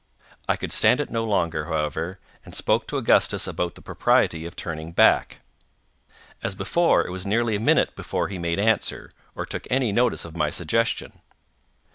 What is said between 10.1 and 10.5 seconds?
of my